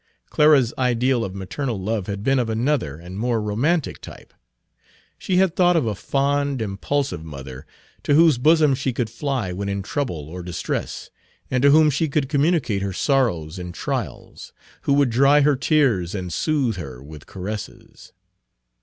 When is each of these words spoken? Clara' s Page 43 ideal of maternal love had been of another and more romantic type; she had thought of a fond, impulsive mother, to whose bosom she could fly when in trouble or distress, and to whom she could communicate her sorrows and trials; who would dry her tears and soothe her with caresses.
Clara' 0.31 0.57
s 0.57 0.69
Page 0.69 0.75
43 0.77 0.83
ideal 0.89 1.23
of 1.25 1.35
maternal 1.35 1.79
love 1.79 2.07
had 2.07 2.23
been 2.23 2.39
of 2.39 2.49
another 2.49 2.95
and 2.97 3.19
more 3.19 3.39
romantic 3.39 4.01
type; 4.01 4.33
she 5.19 5.37
had 5.37 5.55
thought 5.55 5.75
of 5.75 5.85
a 5.85 5.93
fond, 5.93 6.59
impulsive 6.59 7.23
mother, 7.23 7.67
to 8.01 8.15
whose 8.15 8.39
bosom 8.39 8.73
she 8.73 8.93
could 8.93 9.11
fly 9.11 9.53
when 9.53 9.69
in 9.69 9.83
trouble 9.83 10.27
or 10.27 10.41
distress, 10.41 11.11
and 11.51 11.61
to 11.61 11.69
whom 11.69 11.91
she 11.91 12.09
could 12.09 12.29
communicate 12.29 12.81
her 12.81 12.93
sorrows 12.93 13.59
and 13.59 13.75
trials; 13.75 14.53
who 14.85 14.93
would 14.93 15.11
dry 15.11 15.41
her 15.41 15.55
tears 15.55 16.15
and 16.15 16.33
soothe 16.33 16.77
her 16.77 17.03
with 17.03 17.27
caresses. 17.27 18.11